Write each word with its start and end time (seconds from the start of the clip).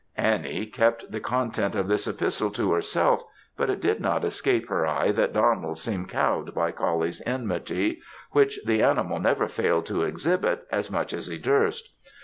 Annie 0.17 0.65
kept 0.65 1.11
the 1.11 1.19
contents 1.19 1.77
of 1.77 1.87
this 1.87 2.07
epistle 2.07 2.49
to 2.53 2.73
herself, 2.73 3.21
but 3.55 3.69
it 3.69 3.79
did 3.79 3.99
not 3.99 4.25
escape 4.25 4.67
her 4.67 4.83
eye 4.87 5.11
that 5.11 5.31
Donald 5.31 5.77
seemed 5.77 6.09
cowed 6.09 6.55
by 6.55 6.71
Coullie's 6.71 7.21
enmity, 7.27 8.01
which 8.31 8.59
the 8.65 8.81
animal 8.81 9.19
never 9.19 9.47
failed 9.47 9.85
to 9.85 10.01
exhibit 10.01 10.65
as 10.71 10.89
much 10.89 11.13
as 11.13 11.27
he 11.27 11.37
durst. 11.37 11.89